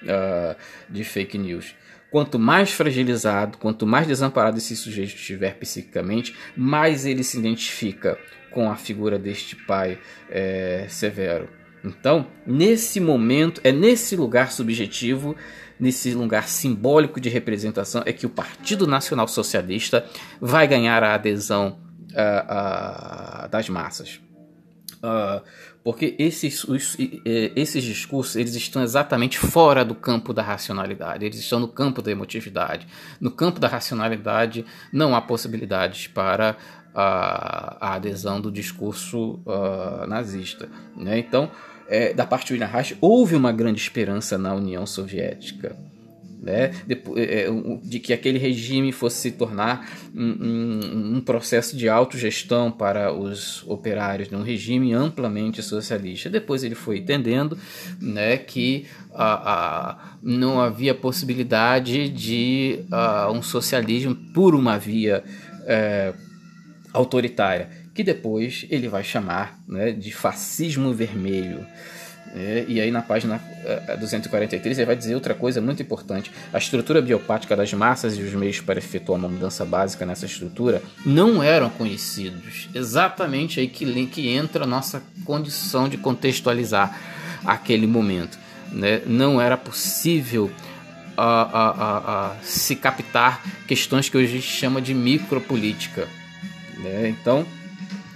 uh, 0.03 0.55
de 0.89 1.03
fake 1.03 1.37
news. 1.37 1.75
Quanto 2.09 2.37
mais 2.37 2.71
fragilizado, 2.71 3.57
quanto 3.57 3.87
mais 3.87 4.05
desamparado 4.05 4.57
esse 4.57 4.75
sujeito 4.75 5.15
estiver 5.15 5.55
psiquicamente, 5.55 6.35
mais 6.57 7.05
ele 7.05 7.23
se 7.23 7.39
identifica 7.39 8.17
com 8.51 8.69
a 8.69 8.75
figura 8.75 9.17
deste 9.17 9.55
pai 9.55 9.97
é, 10.29 10.85
severo. 10.89 11.49
Então, 11.83 12.27
nesse 12.45 12.99
momento, 12.99 13.59
é 13.63 13.71
nesse 13.71 14.15
lugar 14.15 14.51
subjetivo, 14.51 15.35
nesse 15.79 16.13
lugar 16.13 16.47
simbólico 16.47 17.19
de 17.19 17.27
representação, 17.27 18.03
é 18.05 18.13
que 18.13 18.25
o 18.25 18.29
Partido 18.29 18.85
Nacional 18.85 19.27
Socialista 19.27 20.05
vai 20.39 20.67
ganhar 20.67 21.03
a 21.03 21.15
adesão 21.15 21.79
uh, 22.11 23.45
uh, 23.45 23.49
das 23.49 23.67
massas. 23.67 24.21
Uh, 24.97 25.41
porque 25.83 26.15
esses, 26.19 26.63
os, 26.63 26.95
esses 27.25 27.83
discursos 27.83 28.35
eles 28.35 28.53
estão 28.53 28.83
exatamente 28.83 29.39
fora 29.39 29.83
do 29.83 29.95
campo 29.95 30.31
da 30.31 30.43
racionalidade, 30.43 31.25
eles 31.25 31.39
estão 31.39 31.59
no 31.59 31.67
campo 31.67 32.03
da 32.03 32.11
emotividade. 32.11 32.85
No 33.19 33.31
campo 33.31 33.59
da 33.59 33.67
racionalidade 33.67 34.63
não 34.93 35.15
há 35.15 35.21
possibilidades 35.21 36.05
para 36.05 36.55
a, 36.93 37.77
a 37.79 37.93
adesão 37.95 38.39
do 38.41 38.51
discurso 38.51 39.39
uh, 39.45 40.05
nazista. 40.07 40.69
Né? 40.95 41.19
Então, 41.19 41.49
é, 41.87 42.13
da 42.13 42.25
parte 42.25 42.47
do 42.47 42.51
William 42.53 42.67
Reich, 42.67 42.97
houve 43.01 43.35
uma 43.35 43.51
grande 43.51 43.81
esperança 43.81 44.37
na 44.37 44.53
União 44.53 44.85
Soviética. 44.85 45.75
Né, 46.43 46.71
de, 46.87 46.99
é, 47.17 47.45
de, 47.83 47.99
que 47.99 48.11
aquele 48.11 48.39
regime 48.39 48.91
fosse 48.91 49.17
se 49.17 49.31
tornar 49.33 49.87
um, 50.11 50.23
um, 50.23 51.17
um, 51.17 51.21
processo 51.21 51.77
de 51.77 51.87
autogestão 51.87 52.71
para 52.71 53.13
os 53.13 53.63
operários, 53.67 54.31
um 54.31 54.41
regime 54.41 54.91
amplamente 54.91 55.61
socialista. 55.61 56.31
Depois 56.31 56.63
ele 56.63 56.73
foi 56.73 56.97
entendendo 56.97 57.55
né, 58.01 58.37
que 58.37 58.87
não 60.23 60.59
havia 60.59 60.95
possibilidade 60.95 62.09
de 62.09 62.85
a, 62.91 63.29
um 63.31 63.43
socialismo 63.43 64.15
por 64.33 64.55
uma 64.55 64.79
via 64.79 65.23
é, 65.67 66.15
autoritária, 66.93 67.69
que 67.93 68.03
depois 68.03 68.65
ele 68.69 68.87
vai 68.87 69.03
chamar 69.03 69.59
né, 69.67 69.91
de 69.91 70.11
fascismo 70.11 70.93
vermelho. 70.93 71.65
É, 72.33 72.63
e 72.65 72.79
aí 72.79 72.91
na 72.91 73.01
página 73.01 73.41
243 73.99 74.77
eh, 74.77 74.81
ele 74.81 74.85
vai 74.85 74.95
dizer 74.95 75.15
outra 75.15 75.33
coisa 75.33 75.59
muito 75.59 75.81
importante. 75.81 76.31
A 76.53 76.57
estrutura 76.57 77.01
biopática 77.01 77.55
das 77.57 77.73
massas 77.73 78.17
e 78.17 78.21
os 78.21 78.33
meios 78.33 78.61
para 78.61 78.79
efetuar 78.79 79.19
uma 79.19 79.27
mudança 79.27 79.65
básica 79.65 80.05
nessa 80.05 80.25
estrutura 80.25 80.81
não 81.05 81.43
eram 81.43 81.69
conhecidos. 81.69 82.69
Exatamente 82.73 83.59
aí 83.59 83.67
que, 83.67 84.05
que 84.05 84.29
entra 84.29 84.63
a 84.63 84.67
nossa 84.67 85.03
condição 85.25 85.89
de 85.89 85.97
contextualizar 85.97 86.97
aquele 87.43 87.85
momento. 87.85 88.39
Né? 88.71 89.01
Não 89.05 89.41
era 89.41 89.57
possível 89.57 90.49
a, 91.17 91.41
a, 91.41 91.69
a, 91.69 92.27
a 92.27 92.35
se 92.41 92.77
captar 92.77 93.43
questões 93.67 94.07
que 94.07 94.15
hoje 94.15 94.27
a 94.27 94.35
gente 94.35 94.47
chama 94.47 94.81
de 94.81 94.93
micropolítica 94.93 96.07
Né? 96.81 97.09
Então, 97.09 97.45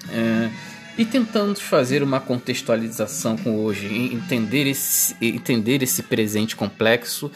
é, 0.10 0.50
e 0.98 1.06
tentando 1.06 1.60
fazer 1.60 2.02
uma 2.02 2.20
contextualização 2.20 3.38
com 3.38 3.58
hoje, 3.58 3.88
entender 4.14 4.68
esse, 4.68 5.16
entender 5.22 5.84
esse 5.84 6.04
presente 6.04 6.56
complexo 6.56 7.32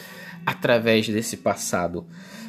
através 0.46 1.06
desse 1.08 1.36
passado. 1.36 2.06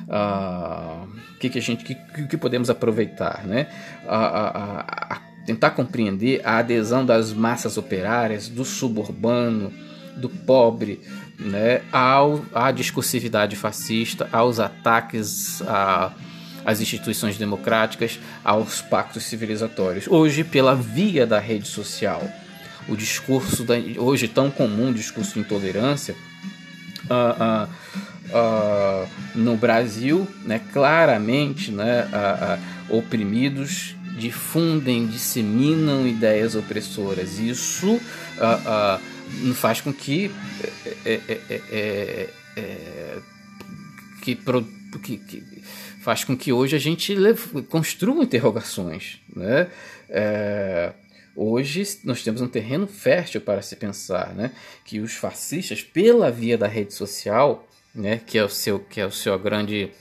O 0.07 0.13
ah, 0.13 1.05
que, 1.39 1.49
que 1.49 1.59
a 1.59 1.61
gente 1.61 1.83
que, 1.83 1.95
que 2.27 2.37
podemos 2.37 2.69
aproveitar, 2.69 3.45
né? 3.45 3.67
Uh, 4.03 5.15
uh, 5.15 5.21
tentar 5.45 5.71
compreender 5.71 6.41
a 6.43 6.57
adesão 6.57 7.05
das 7.05 7.33
massas 7.33 7.77
operárias, 7.77 8.47
do 8.47 8.63
suburbano, 8.63 9.71
do 10.15 10.29
pobre, 10.29 11.01
né, 11.39 11.81
ao, 11.91 12.45
à 12.53 12.71
discursividade 12.71 13.55
fascista, 13.55 14.29
aos 14.31 14.59
ataques 14.59 15.61
a 15.63 16.11
às 16.65 16.81
instituições 16.81 17.37
democráticas, 17.37 18.19
aos 18.43 18.81
pactos 18.81 19.23
civilizatórios. 19.23 20.07
Hoje, 20.07 20.43
pela 20.43 20.75
via 20.75 21.25
da 21.25 21.39
rede 21.39 21.67
social, 21.67 22.23
o 22.87 22.95
discurso 22.95 23.63
da, 23.63 23.75
hoje 23.97 24.27
tão 24.27 24.49
comum, 24.49 24.91
discurso 24.91 25.33
de 25.33 25.39
intolerância, 25.39 26.15
uh, 27.09 27.67
uh, 27.67 29.05
uh, 29.05 29.09
no 29.35 29.55
Brasil, 29.57 30.27
né, 30.43 30.61
claramente, 30.71 31.71
né, 31.71 32.07
oprimidos 32.89 33.95
difundem, 34.17 35.07
disseminam 35.07 36.05
ideias 36.05 36.53
opressoras. 36.53 37.39
Isso 37.39 37.99
faz 39.55 39.81
com 39.81 39.93
que 39.93 40.29
é, 41.05 41.19
é, 41.27 42.29
é, 42.57 43.19
que, 44.21 44.37
que, 45.01 45.17
que 45.17 45.43
faz 46.01 46.23
com 46.23 46.35
que 46.35 46.51
hoje 46.51 46.75
a 46.75 46.79
gente 46.79 47.15
construa 47.69 48.23
interrogações. 48.23 49.19
Né? 49.33 49.69
É, 50.09 50.93
hoje 51.35 51.83
nós 52.03 52.23
temos 52.23 52.41
um 52.41 52.47
terreno 52.47 52.87
fértil 52.87 53.39
para 53.39 53.61
se 53.61 53.75
pensar 53.75 54.33
né? 54.33 54.51
que 54.83 54.99
os 54.99 55.13
fascistas, 55.13 55.83
pela 55.83 56.31
via 56.31 56.57
da 56.57 56.67
rede 56.67 56.93
social, 56.93 57.67
né? 57.93 58.19
que 58.25 58.37
é 58.37 58.43
o 58.43 58.49
seu, 58.49 58.79
que 58.79 58.99
é 58.99 59.05
o 59.05 59.11
seu 59.11 59.37
grande 59.37 59.91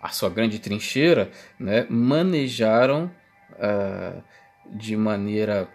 a 0.00 0.10
sua 0.10 0.30
grande 0.30 0.60
trincheira, 0.60 1.28
né? 1.58 1.84
manejaram 1.90 3.10
uh, 3.54 4.22
de 4.70 4.96
maneira 4.96 5.68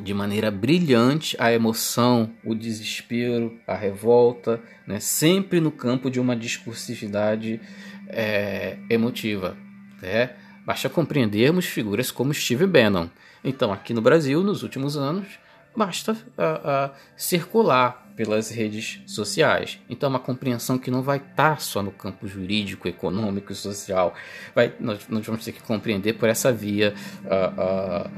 de 0.00 0.12
maneira 0.12 0.50
brilhante 0.50 1.36
a 1.38 1.52
emoção, 1.52 2.30
o 2.44 2.54
desespero, 2.54 3.58
a 3.66 3.74
revolta, 3.74 4.60
né? 4.86 5.00
sempre 5.00 5.60
no 5.60 5.70
campo 5.70 6.10
de 6.10 6.20
uma 6.20 6.36
discursividade 6.36 7.60
é, 8.08 8.78
emotiva. 8.90 9.56
Né? 10.02 10.30
Basta 10.64 10.88
compreendermos 10.88 11.64
figuras 11.64 12.10
como 12.10 12.34
Steve 12.34 12.66
Bannon. 12.66 13.08
Então, 13.42 13.72
aqui 13.72 13.94
no 13.94 14.02
Brasil, 14.02 14.42
nos 14.42 14.62
últimos 14.62 14.96
anos, 14.96 15.26
basta 15.74 16.12
uh, 16.12 16.16
uh, 16.16 16.94
circular 17.16 18.07
pelas 18.18 18.50
redes 18.50 19.00
sociais. 19.06 19.78
Então, 19.88 20.08
é 20.08 20.10
uma 20.10 20.18
compreensão 20.18 20.76
que 20.76 20.90
não 20.90 21.02
vai 21.02 21.18
estar 21.18 21.60
só 21.60 21.80
no 21.80 21.92
campo 21.92 22.26
jurídico, 22.26 22.88
econômico 22.88 23.52
e 23.52 23.54
social. 23.54 24.12
Vai, 24.52 24.74
nós, 24.80 25.06
nós 25.08 25.24
vamos 25.24 25.44
ter 25.44 25.52
que 25.52 25.62
compreender 25.62 26.14
por 26.14 26.28
essa 26.28 26.52
via 26.52 26.92
uh, 27.24 28.10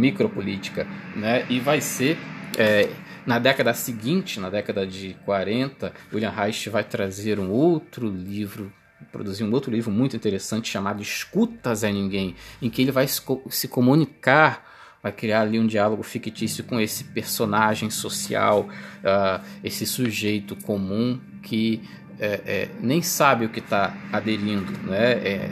micropolítica. 0.00 0.86
Né? 1.14 1.44
E 1.50 1.60
vai 1.60 1.82
ser. 1.82 2.16
É, 2.56 2.88
na 3.26 3.38
década 3.38 3.74
seguinte, 3.74 4.40
na 4.40 4.48
década 4.48 4.86
de 4.86 5.14
40, 5.26 5.92
William 6.10 6.30
Reich 6.30 6.70
vai 6.70 6.84
trazer 6.84 7.38
um 7.38 7.50
outro 7.50 8.08
livro 8.08 8.72
produzir 9.12 9.44
um 9.44 9.52
outro 9.52 9.70
livro 9.70 9.90
muito 9.90 10.16
interessante 10.16 10.70
chamado 10.70 11.02
Escutas 11.02 11.84
a 11.84 11.90
Ninguém, 11.90 12.34
em 12.62 12.70
que 12.70 12.80
ele 12.80 12.90
vai 12.90 13.06
se 13.06 13.68
comunicar 13.68 14.73
vai 15.04 15.12
criar 15.12 15.42
ali 15.42 15.58
um 15.58 15.66
diálogo 15.66 16.02
fictício 16.02 16.64
com 16.64 16.80
esse 16.80 17.04
personagem 17.04 17.90
social, 17.90 18.70
uh, 19.00 19.44
esse 19.62 19.84
sujeito 19.84 20.56
comum 20.56 21.20
que 21.42 21.82
é, 22.18 22.40
é, 22.46 22.68
nem 22.80 23.02
sabe 23.02 23.44
o 23.44 23.50
que 23.50 23.58
está 23.58 23.94
aderindo, 24.10 24.72
né? 24.84 25.12
É, 25.12 25.50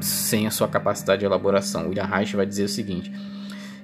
sem 0.00 0.44
a 0.44 0.50
sua 0.50 0.66
capacidade 0.66 1.20
de 1.20 1.26
elaboração. 1.26 1.86
William 1.88 2.04
Reich 2.04 2.34
vai 2.34 2.44
dizer 2.44 2.64
o 2.64 2.68
seguinte: 2.68 3.12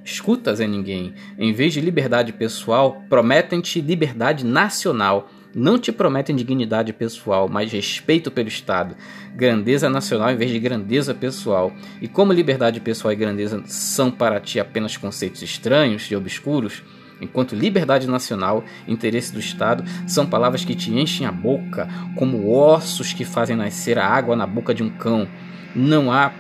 escutas 0.04 0.59
em 0.59 0.66
ninguém, 0.66 1.14
em 1.38 1.52
vez 1.52 1.72
de 1.72 1.80
liberdade 1.80 2.33
pessoal, 2.33 3.04
prometem-te 3.09 3.80
liberdade 3.80 4.44
nacional 4.44 5.30
não 5.56 5.78
te 5.78 5.90
prometem 5.90 6.36
dignidade 6.36 6.92
pessoal, 6.92 7.48
mas 7.48 7.72
respeito 7.72 8.30
pelo 8.30 8.46
Estado, 8.46 8.94
grandeza 9.34 9.88
nacional 9.88 10.30
em 10.30 10.36
vez 10.36 10.50
de 10.50 10.58
grandeza 10.58 11.14
pessoal. 11.14 11.72
E 11.98 12.06
como 12.06 12.30
liberdade 12.30 12.78
pessoal 12.78 13.10
e 13.10 13.16
grandeza 13.16 13.62
são 13.64 14.10
para 14.10 14.38
ti 14.38 14.60
apenas 14.60 14.98
conceitos 14.98 15.40
estranhos 15.40 16.10
e 16.10 16.14
obscuros, 16.14 16.82
enquanto 17.22 17.56
liberdade 17.56 18.06
nacional 18.06 18.62
interesse 18.86 19.32
do 19.32 19.40
Estado 19.40 19.82
são 20.06 20.26
palavras 20.26 20.62
que 20.62 20.74
te 20.74 20.92
enchem 20.92 21.26
a 21.26 21.32
boca, 21.32 21.88
como 22.16 22.52
ossos 22.52 23.14
que 23.14 23.24
fazem 23.24 23.56
nascer 23.56 23.98
a 23.98 24.06
água 24.06 24.36
na 24.36 24.46
boca 24.46 24.74
de 24.74 24.82
um 24.82 24.90
cão. 24.90 25.26
Não 25.74 26.12
há 26.12 26.34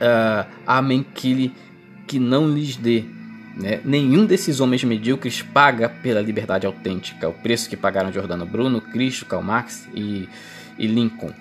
uh, 0.00 0.50
amém 0.66 1.06
que, 1.14 1.52
que 2.08 2.18
não 2.18 2.48
lhes 2.48 2.76
dê 2.76 3.04
né? 3.56 3.80
Nenhum 3.84 4.26
desses 4.26 4.60
homens 4.60 4.84
medíocres 4.84 5.40
paga 5.40 5.88
pela 5.88 6.20
liberdade 6.20 6.66
autêntica, 6.66 7.28
o 7.28 7.32
preço 7.32 7.68
que 7.70 7.76
pagaram 7.76 8.12
Giordano 8.12 8.44
Bruno, 8.44 8.80
Cristo, 8.80 9.24
Karl 9.24 9.42
Marx 9.42 9.88
e, 9.94 10.28
e 10.78 10.86
Lincoln. 10.86 11.32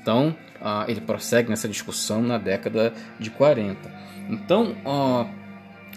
Então, 0.00 0.36
uh, 0.60 0.88
ele 0.88 1.00
prossegue 1.00 1.50
nessa 1.50 1.68
discussão 1.68 2.22
na 2.22 2.38
década 2.38 2.92
de 3.18 3.28
40. 3.30 3.90
Então, 4.28 4.76
uh, 4.84 5.28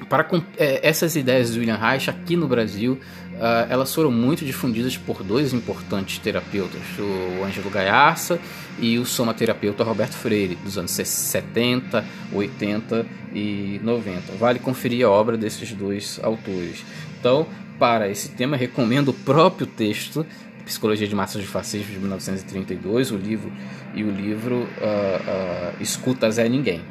para 0.06 0.28
é, 0.58 0.88
essas 0.88 1.16
ideias 1.16 1.54
de 1.54 1.60
William 1.60 1.76
Reich 1.76 2.10
aqui 2.10 2.36
no 2.36 2.48
Brasil, 2.48 2.94
uh, 2.94 3.68
elas 3.70 3.94
foram 3.94 4.12
muito 4.12 4.46
difundidas 4.46 4.96
por 4.96 5.24
dois 5.24 5.54
importantes 5.54 6.20
terapeutas, 6.20 6.82
o 7.00 7.44
Ângelo 7.44 7.70
Gaiarsa 7.70 8.40
e 8.80 8.98
o 9.00 9.06
somaterapeuta 9.06 9.84
Roberto 9.84 10.14
Freire, 10.14 10.56
dos 10.56 10.78
anos 10.78 10.92
70, 10.92 12.06
80 12.32 13.06
e 13.34 13.82
90. 13.84 14.34
Vale 14.34 14.60
conferir 14.60 15.06
a 15.06 15.10
obra 15.10 15.36
desses 15.36 15.72
dois 15.74 16.20
autores. 16.24 16.86
Então, 17.20 17.48
para 17.80 18.08
esse 18.08 18.30
tema, 18.30 18.56
recomendo 18.56 19.10
o 19.10 19.14
próprio 19.14 19.68
texto 19.68 20.26
Psicologia 20.68 21.08
de 21.08 21.16
Massas 21.16 21.42
de 21.42 21.48
Fascismo 21.48 21.94
de 21.94 22.00
1932, 22.00 23.12
o 23.12 23.18
livro 23.18 23.52
e 23.96 24.04
o 24.04 24.12
livro 24.12 24.56
uh, 24.56 24.66
uh, 24.66 25.82
Escutas 25.82 26.38
é 26.38 26.50
Ninguém. 26.50 26.82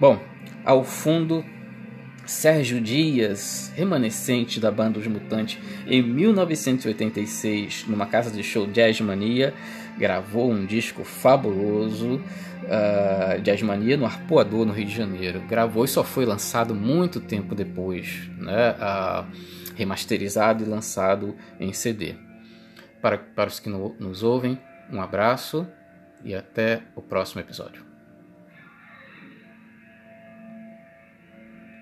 Bom, 0.00 0.20
ao 0.64 0.82
fundo 0.82 1.44
Sérgio 2.26 2.80
Dias, 2.80 3.72
remanescente 3.76 4.58
da 4.58 4.70
banda 4.70 4.98
Os 4.98 5.06
Mutantes, 5.06 5.58
em 5.86 6.02
1986, 6.02 7.86
numa 7.86 8.06
casa 8.06 8.30
de 8.30 8.42
show 8.42 8.66
Jazz 8.66 9.00
Mania, 9.00 9.52
gravou 9.98 10.50
um 10.50 10.64
disco 10.64 11.04
fabuloso, 11.04 12.16
uh, 12.16 13.40
Jazz 13.42 13.62
Mania, 13.62 13.96
no 13.96 14.06
Arpoador, 14.06 14.64
no 14.64 14.72
Rio 14.72 14.86
de 14.86 14.94
Janeiro. 14.94 15.40
Gravou 15.48 15.84
e 15.84 15.88
só 15.88 16.02
foi 16.02 16.24
lançado 16.24 16.74
muito 16.74 17.20
tempo 17.20 17.54
depois, 17.54 18.28
né? 18.38 18.72
Uh, 18.72 19.26
remasterizado 19.76 20.64
e 20.64 20.66
lançado 20.66 21.36
em 21.60 21.72
CD. 21.72 22.14
Para, 23.02 23.18
para 23.18 23.48
os 23.48 23.60
que 23.60 23.68
no, 23.68 23.94
nos 23.98 24.22
ouvem, 24.22 24.58
um 24.90 25.00
abraço 25.00 25.66
e 26.24 26.34
até 26.34 26.82
o 26.94 27.02
próximo 27.02 27.40
episódio. 27.40 27.93